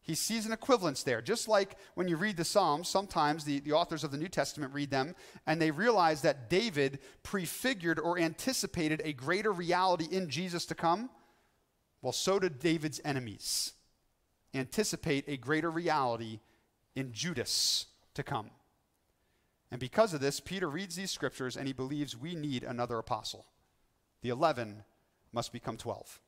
[0.00, 1.20] He sees an equivalence there.
[1.20, 4.72] Just like when you read the Psalms, sometimes the, the authors of the New Testament
[4.72, 5.14] read them
[5.46, 11.10] and they realize that David prefigured or anticipated a greater reality in Jesus to come.
[12.00, 13.72] Well, so did David's enemies
[14.54, 16.40] anticipate a greater reality
[16.96, 18.50] in Judas to come.
[19.70, 23.46] And because of this, Peter reads these scriptures and he believes we need another apostle.
[24.22, 24.84] The 11
[25.32, 26.20] must become 12.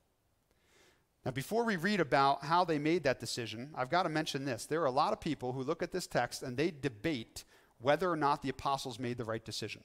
[1.24, 4.64] Now, before we read about how they made that decision, I've got to mention this.
[4.66, 7.44] There are a lot of people who look at this text and they debate
[7.79, 9.83] whether or not the apostles made the right decision.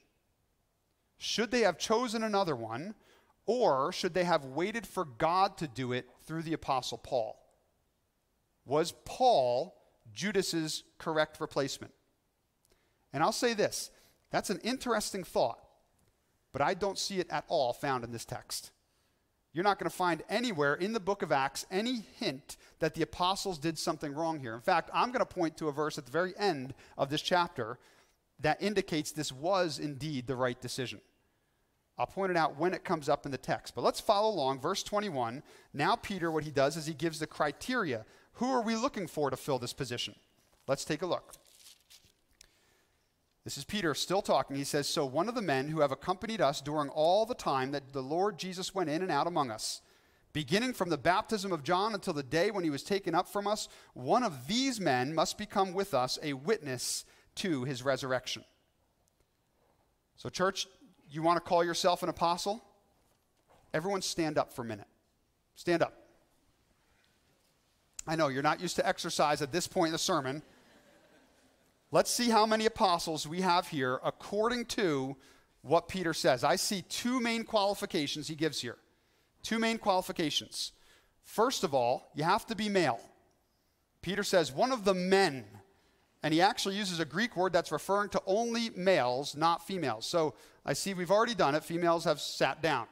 [1.17, 2.93] Should they have chosen another one,
[3.45, 7.41] or should they have waited for God to do it through the apostle Paul?
[8.65, 9.75] Was Paul
[10.13, 11.93] Judas's correct replacement?
[13.15, 13.91] And I'll say this
[14.29, 15.59] that's an interesting thought,
[16.51, 18.71] but I don't see it at all found in this text.
[19.53, 23.03] You're not going to find anywhere in the book of Acts any hint that the
[23.03, 24.53] apostles did something wrong here.
[24.53, 27.21] In fact, I'm going to point to a verse at the very end of this
[27.21, 27.79] chapter
[28.41, 30.99] that indicates this was indeed the right decision.
[31.97, 33.75] I'll point it out when it comes up in the text.
[33.75, 34.59] But let's follow along.
[34.59, 35.41] Verse 21.
[35.73, 38.03] Now, Peter, what he does is he gives the criteria.
[38.33, 40.15] Who are we looking for to fill this position?
[40.67, 41.35] Let's take a look.
[43.45, 44.57] This is Peter still talking.
[44.57, 47.71] He says, So one of the men who have accompanied us during all the time
[47.71, 49.81] that the Lord Jesus went in and out among us,
[50.33, 53.45] beginning from the baptism of John until the day when he was taken up from
[53.45, 57.05] us, one of these men must become with us a witness
[57.35, 58.43] to his resurrection.
[60.17, 60.65] So, church,
[61.07, 62.63] you want to call yourself an apostle?
[63.75, 64.87] Everyone stand up for a minute.
[65.53, 65.93] Stand up.
[68.07, 70.41] I know you're not used to exercise at this point in the sermon.
[71.95, 75.15] Let's see how many apostles we have here according to
[75.61, 76.43] what Peter says.
[76.43, 78.75] I see two main qualifications he gives here.
[79.43, 80.73] Two main qualifications.
[81.23, 82.99] First of all, you have to be male.
[84.01, 85.45] Peter says, one of the men,
[86.21, 90.05] and he actually uses a Greek word that's referring to only males, not females.
[90.05, 90.33] So
[90.65, 91.63] I see we've already done it.
[91.63, 92.87] Females have sat down.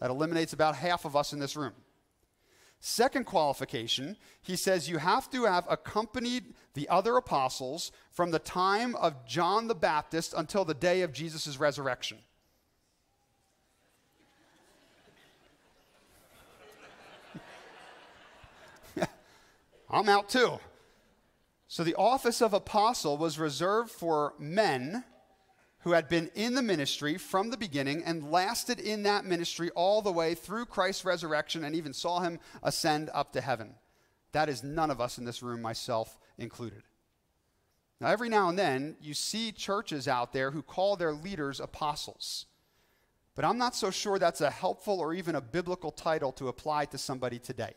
[0.00, 1.74] That eliminates about half of us in this room.
[2.82, 8.96] Second qualification, he says you have to have accompanied the other apostles from the time
[8.96, 12.16] of John the Baptist until the day of Jesus' resurrection.
[19.90, 20.58] I'm out too.
[21.68, 25.04] So the office of apostle was reserved for men
[25.80, 30.02] who had been in the ministry from the beginning and lasted in that ministry all
[30.02, 33.74] the way through Christ's resurrection and even saw him ascend up to heaven.
[34.32, 36.82] That is none of us in this room, myself included.
[38.00, 42.46] Now, every now and then, you see churches out there who call their leaders apostles.
[43.34, 46.86] But I'm not so sure that's a helpful or even a biblical title to apply
[46.86, 47.74] to somebody today.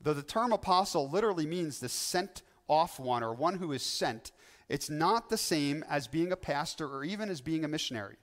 [0.00, 4.32] Though the term apostle literally means the sent off one or one who is sent,
[4.70, 8.16] it's not the same as being a pastor or even as being a missionary.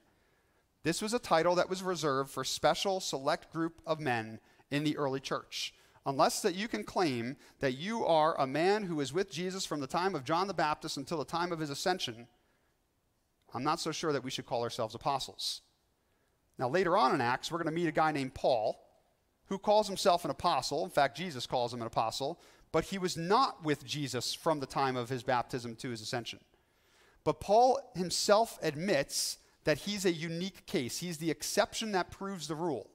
[0.82, 4.96] This was a title that was reserved for special select group of men in the
[4.96, 5.74] early church.
[6.08, 9.80] unless that you can claim that you are a man who is with Jesus from
[9.80, 12.26] the time of John the Baptist until the time of his ascension,
[13.52, 15.60] I'm not so sure that we should call ourselves apostles.
[16.58, 18.82] Now, later on in Acts, we're going to meet a guy named Paul
[19.48, 20.82] who calls himself an apostle.
[20.82, 22.40] In fact, Jesus calls him an apostle,
[22.72, 26.40] but he was not with Jesus from the time of his baptism to his ascension.
[27.24, 30.98] But Paul himself admits that he's a unique case.
[30.98, 32.90] He's the exception that proves the rule.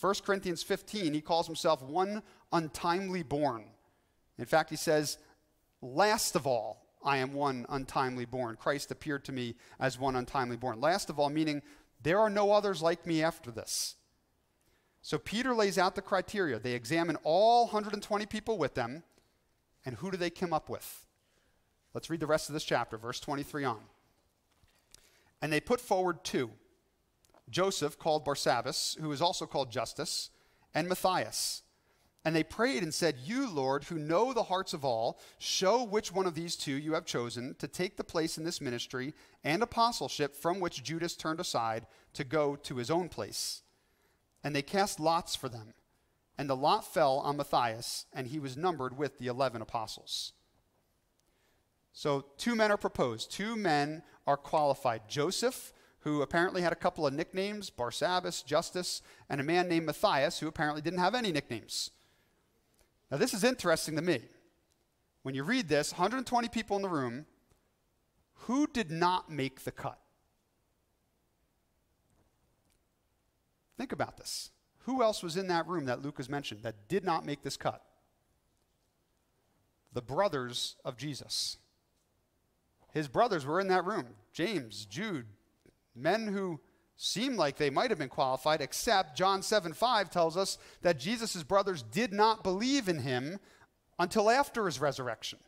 [0.00, 2.22] 1 Corinthians 15, he calls himself one
[2.52, 3.64] untimely born.
[4.38, 5.18] In fact, he says,
[5.80, 8.56] Last of all, I am one untimely born.
[8.56, 10.80] Christ appeared to me as one untimely born.
[10.80, 11.62] Last of all, meaning
[12.02, 13.96] there are no others like me after this.
[15.02, 16.60] So Peter lays out the criteria.
[16.60, 19.02] They examine all 120 people with them,
[19.84, 21.04] and who do they come up with?
[21.92, 23.80] Let's read the rest of this chapter, verse 23 on.
[25.42, 26.50] And they put forward two
[27.50, 30.30] Joseph, called Barsabbas, who is also called Justus,
[30.74, 31.62] and Matthias.
[32.24, 36.12] And they prayed and said, You, Lord, who know the hearts of all, show which
[36.12, 39.12] one of these two you have chosen to take the place in this ministry
[39.42, 43.62] and apostleship from which Judas turned aside to go to his own place.
[44.44, 45.74] And they cast lots for them.
[46.38, 50.32] And the lot fell on Matthias, and he was numbered with the eleven apostles.
[51.92, 53.30] So two men are proposed.
[53.30, 59.40] Two men are qualified Joseph, who apparently had a couple of nicknames Barsabbas, Justus, and
[59.40, 61.90] a man named Matthias, who apparently didn't have any nicknames.
[63.10, 64.22] Now, this is interesting to me.
[65.22, 67.26] When you read this, 120 people in the room,
[68.46, 69.98] who did not make the cut?
[73.82, 74.52] Think about this.
[74.84, 77.56] Who else was in that room that Luke has mentioned that did not make this
[77.56, 77.82] cut?
[79.92, 81.56] The brothers of Jesus.
[82.94, 85.26] His brothers were in that room James, Jude,
[85.96, 86.60] men who
[86.94, 91.42] seem like they might have been qualified, except John 7 5 tells us that Jesus'
[91.42, 93.40] brothers did not believe in him
[93.98, 95.40] until after his resurrection.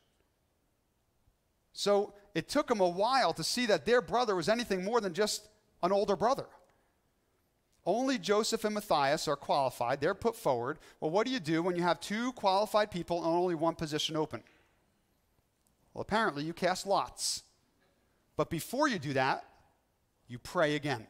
[1.72, 5.14] So it took them a while to see that their brother was anything more than
[5.14, 5.46] just
[5.84, 6.46] an older brother.
[7.86, 10.00] Only Joseph and Matthias are qualified.
[10.00, 10.78] They're put forward.
[11.00, 14.16] Well, what do you do when you have two qualified people and only one position
[14.16, 14.42] open?
[15.92, 17.42] Well, apparently you cast lots.
[18.36, 19.44] But before you do that,
[20.28, 21.06] you pray again.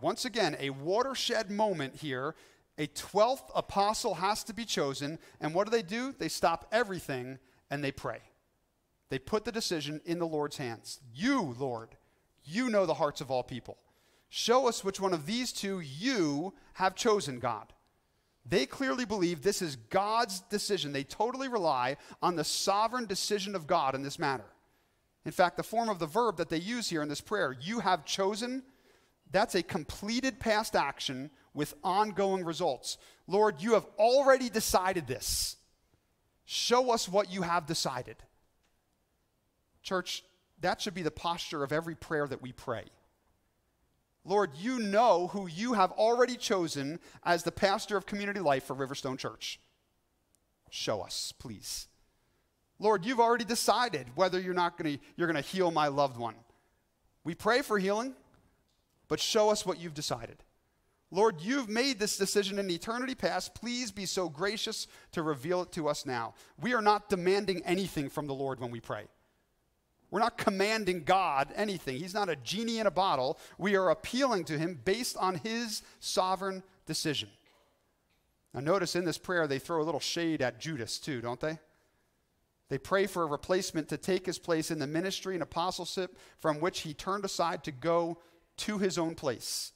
[0.00, 2.34] Once again, a watershed moment here.
[2.76, 5.18] A 12th apostle has to be chosen.
[5.40, 6.12] And what do they do?
[6.18, 7.38] They stop everything
[7.70, 8.18] and they pray.
[9.10, 11.00] They put the decision in the Lord's hands.
[11.14, 11.90] You, Lord,
[12.44, 13.76] you know the hearts of all people.
[14.34, 17.70] Show us which one of these two you have chosen, God.
[18.46, 20.94] They clearly believe this is God's decision.
[20.94, 24.46] They totally rely on the sovereign decision of God in this matter.
[25.26, 27.80] In fact, the form of the verb that they use here in this prayer, you
[27.80, 28.62] have chosen,
[29.30, 32.96] that's a completed past action with ongoing results.
[33.26, 35.56] Lord, you have already decided this.
[36.46, 38.16] Show us what you have decided.
[39.82, 40.24] Church,
[40.62, 42.84] that should be the posture of every prayer that we pray.
[44.24, 48.76] Lord, you know who you have already chosen as the pastor of community life for
[48.76, 49.58] Riverstone Church.
[50.70, 51.88] Show us, please.
[52.78, 56.16] Lord, you've already decided whether you're not going to you're going to heal my loved
[56.16, 56.34] one.
[57.24, 58.14] We pray for healing,
[59.08, 60.42] but show us what you've decided.
[61.10, 63.54] Lord, you've made this decision in eternity past.
[63.54, 66.34] Please be so gracious to reveal it to us now.
[66.58, 69.04] We are not demanding anything from the Lord when we pray.
[70.12, 71.96] We're not commanding God anything.
[71.96, 73.38] He's not a genie in a bottle.
[73.56, 77.30] We are appealing to him based on his sovereign decision.
[78.52, 81.58] Now, notice in this prayer, they throw a little shade at Judas, too, don't they?
[82.68, 86.60] They pray for a replacement to take his place in the ministry and apostleship from
[86.60, 88.18] which he turned aside to go
[88.58, 89.72] to his own place.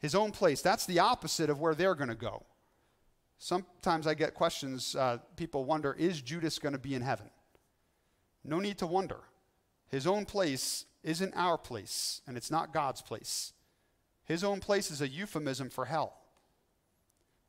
[0.00, 0.62] His own place.
[0.62, 2.44] That's the opposite of where they're going to go.
[3.38, 7.30] Sometimes I get questions, uh, people wonder, is Judas going to be in heaven?
[8.44, 9.20] No need to wonder.
[9.88, 13.52] His own place isn't our place, and it's not God's place.
[14.24, 16.14] His own place is a euphemism for hell.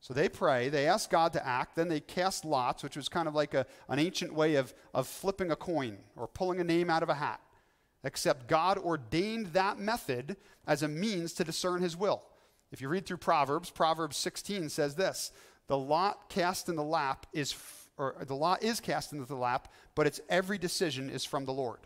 [0.04, 3.28] So they pray, they ask God to act, then they cast lots, which was kind
[3.28, 6.89] of like a, an ancient way of, of flipping a coin or pulling a name
[6.89, 7.39] out of a hat.
[8.04, 10.36] Except God ordained that method
[10.68, 12.22] as a means to discern his will.
[12.74, 15.32] If you read through Proverbs, Proverbs 16 says this
[15.68, 17.54] The lot cast in the lap is
[17.98, 21.54] or the law is cast into the lap, but its every decision is from the
[21.54, 21.80] Lord.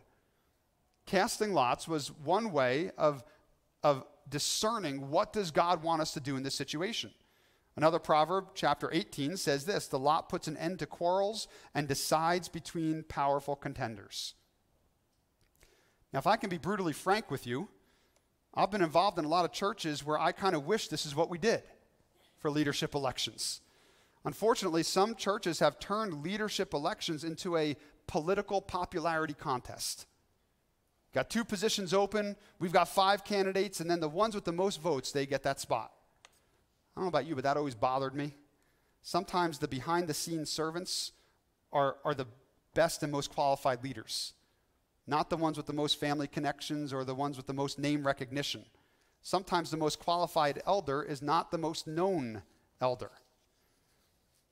[1.06, 3.24] Casting lots was one way of,
[3.84, 7.12] of discerning what does God want us to do in this situation.
[7.76, 12.50] Another proverb, chapter 18, says this The lot puts an end to quarrels and decides
[12.50, 14.34] between powerful contenders.
[16.12, 17.70] Now, if I can be brutally frank with you,
[18.54, 21.16] I've been involved in a lot of churches where I kind of wish this is
[21.16, 21.62] what we did
[22.38, 23.62] for leadership elections.
[24.28, 30.06] Unfortunately, some churches have turned leadership elections into a political popularity contest.
[31.14, 34.82] Got two positions open, we've got five candidates, and then the ones with the most
[34.82, 35.94] votes, they get that spot.
[36.26, 38.36] I don't know about you, but that always bothered me.
[39.02, 41.14] Sometimes the behind the scenes servants
[41.72, 42.28] are, are the
[42.74, 44.34] best and most qualified leaders,
[45.08, 48.06] not the ones with the most family connections or the ones with the most name
[48.06, 48.66] recognition.
[49.22, 52.42] Sometimes the most qualified elder is not the most known
[52.82, 53.12] elder.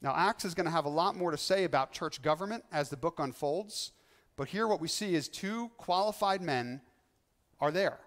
[0.06, 2.90] Now, Acts is going to have a lot more to say about church government as
[2.90, 3.92] the book unfolds,
[4.38, 6.82] but here what we see is two qualified men
[7.60, 7.98] are there.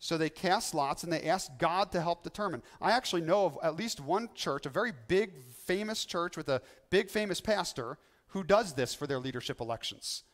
[0.00, 2.64] So they cast lots and they ask God to help determine.
[2.82, 6.62] I actually know of at least one church, a very big, famous church with a
[6.90, 7.96] big, famous pastor,
[8.30, 10.24] who does this for their leadership elections.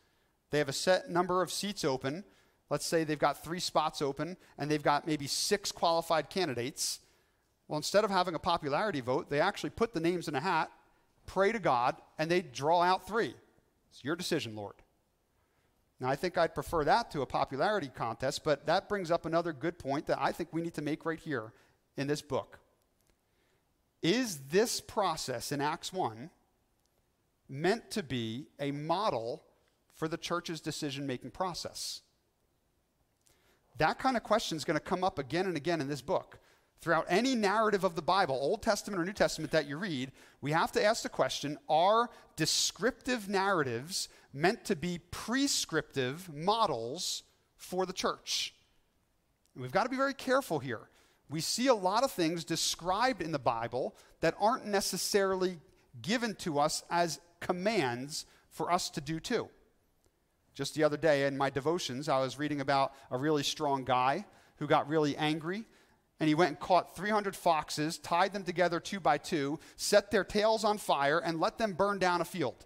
[0.49, 2.23] They have a set number of seats open.
[2.71, 7.01] Let's say they've got three spots open and they've got maybe six qualified candidates.
[7.67, 10.71] Well, instead of having a popularity vote, they actually put the names in a hat
[11.25, 13.33] pray to God, and they draw out three.
[13.89, 14.75] It's your decision, Lord.
[15.99, 19.53] Now, I think I'd prefer that to a popularity contest, but that brings up another
[19.53, 21.53] good point that I think we need to make right here
[21.95, 22.59] in this book.
[24.01, 26.29] Is this process in Acts 1
[27.47, 29.43] meant to be a model
[29.93, 32.01] for the church's decision making process?
[33.77, 36.39] That kind of question is going to come up again and again in this book.
[36.83, 40.11] Throughout any narrative of the Bible, Old Testament or New Testament that you read,
[40.41, 47.23] we have to ask the question are descriptive narratives meant to be prescriptive models
[47.55, 48.53] for the church?
[49.55, 50.89] we've got to be very careful here.
[51.29, 55.59] We see a lot of things described in the Bible that aren't necessarily
[56.01, 59.47] given to us as commands for us to do too.
[60.53, 64.25] Just the other day in my devotions, I was reading about a really strong guy
[64.57, 65.63] who got really angry
[66.19, 70.23] and he went and caught 300 foxes, tied them together two by two, set their
[70.23, 72.65] tails on fire, and let them burn down a field.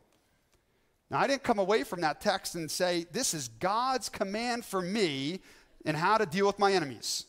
[1.10, 4.82] Now, I didn't come away from that text and say, This is God's command for
[4.82, 5.40] me
[5.86, 7.26] in how to deal with my enemies.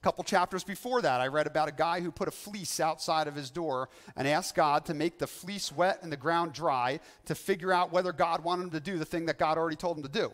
[0.00, 3.26] A couple chapters before that, I read about a guy who put a fleece outside
[3.26, 7.00] of his door and asked God to make the fleece wet and the ground dry
[7.24, 9.96] to figure out whether God wanted him to do the thing that God already told
[9.96, 10.32] him to do.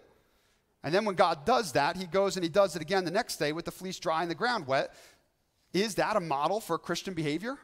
[0.85, 3.39] And then when God does that, he goes and he does it again the next
[3.39, 4.95] day with the fleece dry and the ground wet.
[5.73, 7.57] Is that a model for Christian behavior?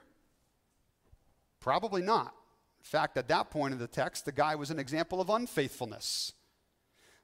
[1.60, 2.34] Probably not.
[2.80, 6.32] In fact, at that point in the text, the guy was an example of unfaithfulness.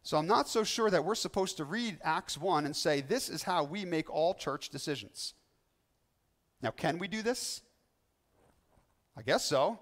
[0.03, 3.30] So I'm not so sure that we're supposed to read Acts 1 and say, this
[3.30, 5.32] is how we make all church decisions.
[6.61, 7.62] Now, can we do this?
[9.16, 9.78] I guess so.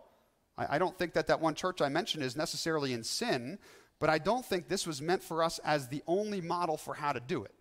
[0.56, 3.58] I, don't think that that one church I mentioned is necessarily in sin,
[3.98, 7.12] but I don't think this was meant for us as the only model for how
[7.12, 7.54] to do it.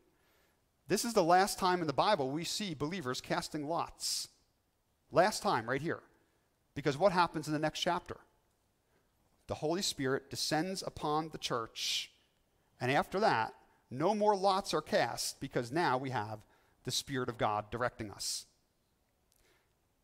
[0.88, 4.28] This is the last time in the Bible we see believers casting lots.
[5.12, 6.02] Last time, right here.
[6.76, 8.18] Because what happens in the next chapter?
[9.48, 12.12] The Holy Spirit descends upon the church,
[12.80, 13.54] and after that,
[13.92, 16.40] no more lots are cast because now we have
[16.84, 18.46] the Spirit of God directing us.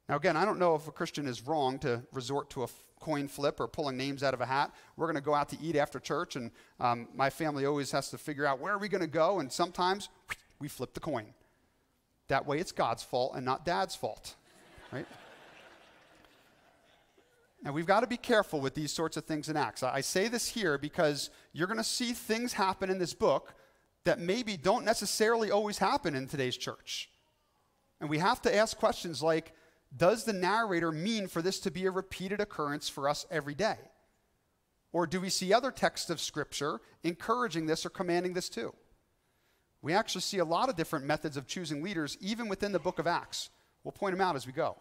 [0.09, 2.67] Now, again, I don't know if a Christian is wrong to resort to a
[2.99, 4.73] coin flip or pulling names out of a hat.
[4.97, 6.49] We're going to go out to eat after church, and
[6.79, 9.51] um, my family always has to figure out where are we going to go, and
[9.53, 10.09] sometimes
[10.59, 11.27] we flip the coin.
[12.27, 14.35] That way, it's God's fault and not Dad's fault,
[14.91, 15.05] right?
[17.63, 19.83] And we've got to be careful with these sorts of things in Acts.
[19.83, 23.53] I say this here because you're going to see things happen in this book
[24.05, 27.09] that maybe don't necessarily always happen in today's church.
[28.01, 29.53] And we have to ask questions like
[29.95, 33.77] does the narrator mean for this to be a repeated occurrence for us every day?
[34.91, 38.73] Or do we see other texts of Scripture encouraging this or commanding this too?
[39.81, 42.99] We actually see a lot of different methods of choosing leaders, even within the book
[42.99, 43.49] of Acts.
[43.83, 44.75] We'll point them out as we go.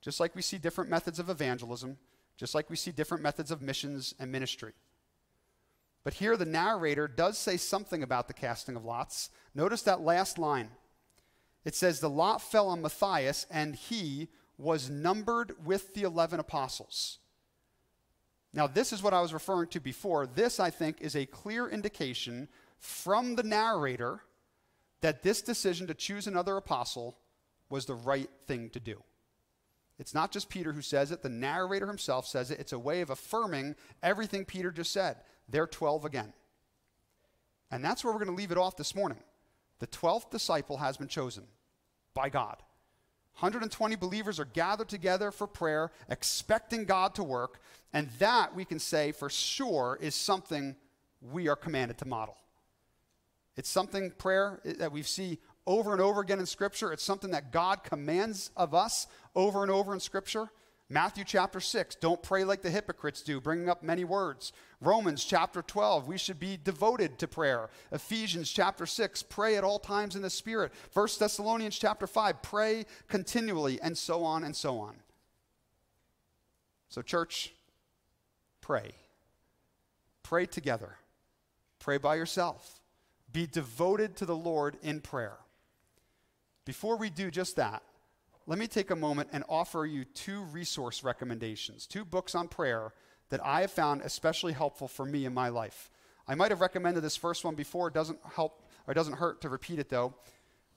[0.00, 1.98] Just like we see different methods of evangelism,
[2.36, 4.72] just like we see different methods of missions and ministry.
[6.02, 9.30] But here the narrator does say something about the casting of lots.
[9.54, 10.70] Notice that last line
[11.64, 17.18] it says, The lot fell on Matthias, and he was numbered with the 11 apostles.
[18.52, 20.26] Now, this is what I was referring to before.
[20.26, 22.48] This, I think, is a clear indication
[22.78, 24.20] from the narrator
[25.00, 27.18] that this decision to choose another apostle
[27.70, 29.02] was the right thing to do.
[29.98, 32.60] It's not just Peter who says it, the narrator himself says it.
[32.60, 35.16] It's a way of affirming everything Peter just said.
[35.48, 36.32] They're 12 again.
[37.70, 39.18] And that's where we're going to leave it off this morning.
[39.82, 41.42] The 12th disciple has been chosen
[42.14, 42.54] by God.
[43.40, 47.60] 120 believers are gathered together for prayer, expecting God to work,
[47.92, 50.76] and that we can say for sure is something
[51.32, 52.36] we are commanded to model.
[53.56, 56.92] It's something, prayer, that we see over and over again in Scripture.
[56.92, 60.48] It's something that God commands of us over and over in Scripture.
[60.92, 64.52] Matthew chapter 6, don't pray like the hypocrites do, bringing up many words.
[64.78, 67.70] Romans chapter 12, we should be devoted to prayer.
[67.92, 70.70] Ephesians chapter 6, pray at all times in the Spirit.
[70.92, 74.96] 1 Thessalonians chapter 5, pray continually, and so on and so on.
[76.90, 77.54] So, church,
[78.60, 78.90] pray.
[80.22, 80.96] Pray together.
[81.78, 82.82] Pray by yourself.
[83.32, 85.38] Be devoted to the Lord in prayer.
[86.66, 87.82] Before we do just that,
[88.46, 92.92] let me take a moment and offer you two resource recommendations, two books on prayer
[93.30, 95.90] that I have found especially helpful for me in my life.
[96.26, 97.88] I might have recommended this first one before.
[97.88, 100.14] It doesn't help or doesn't hurt to repeat it though.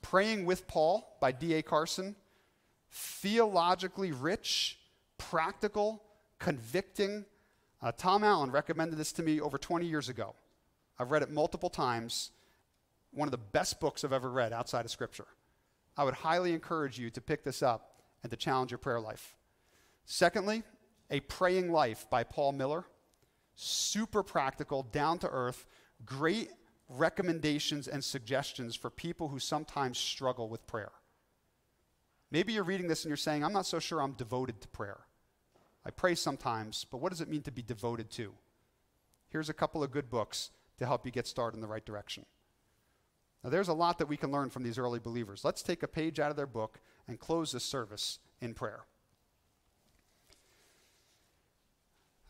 [0.02, 1.62] Praying with Paul by D.A.
[1.64, 2.16] Carson.
[2.92, 4.78] Theologically rich,
[5.18, 6.04] practical,
[6.40, 7.26] convicting.
[7.82, 10.36] Uh, Tom Allen recommended this to me over 20 years ago.
[10.98, 12.32] I've read it multiple times.
[13.12, 15.28] One of the best books I've ever read outside of Scripture.
[15.98, 19.36] I would highly encourage you to pick this up and to challenge your prayer life.
[20.06, 20.64] Secondly,
[21.10, 22.86] A Praying Life by Paul Miller.
[23.56, 25.66] Super practical, down to earth,
[26.06, 26.50] great
[26.90, 30.92] recommendations and suggestions for people who sometimes struggle with prayer.
[32.32, 35.00] Maybe you're reading this and you're saying, I'm not so sure I'm devoted to prayer.
[35.86, 38.34] I pray sometimes, but what does it mean to be devoted to?
[39.30, 42.26] Here's a couple of good books to help you get started in the right direction.
[43.46, 45.46] Now, there's a lot that we can learn from these early believers.
[45.46, 48.86] Let's take a page out of their book and close this service in prayer.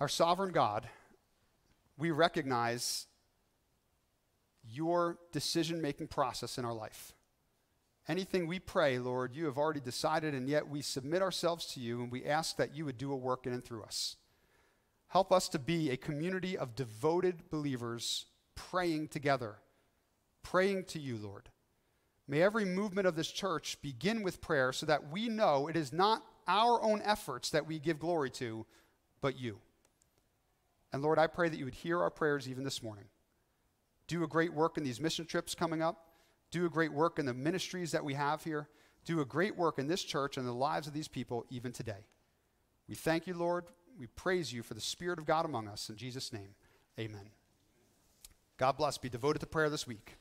[0.01, 0.89] Our sovereign God,
[1.97, 3.07] we recognize
[4.69, 7.13] your decision making process in our life.
[8.09, 12.01] Anything we pray, Lord, you have already decided, and yet we submit ourselves to you
[12.01, 14.17] and we ask that you would do a work in and through us.
[15.07, 19.59] Help us to be a community of devoted believers praying together
[20.45, 21.49] praying to you, Lord.
[22.27, 25.91] May every movement of this church begin with prayer so that we know it is
[25.91, 28.65] not our own efforts that we give glory to,
[29.21, 29.59] but you.
[30.93, 33.05] And Lord, I pray that you would hear our prayers even this morning.
[34.07, 36.09] Do a great work in these mission trips coming up.
[36.51, 38.69] Do a great work in the ministries that we have here.
[39.03, 42.05] Do a great work in this church and the lives of these people even today.
[42.87, 43.65] We thank you, Lord.
[43.99, 45.89] We praise you for the Spirit of God among us.
[45.89, 46.49] In Jesus' name,
[46.99, 47.29] amen.
[48.57, 48.97] God bless.
[48.97, 50.17] Be devoted to prayer this week.